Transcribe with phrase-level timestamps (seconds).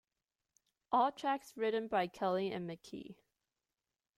[0.91, 3.17] All tracks written by Kelly and McKee.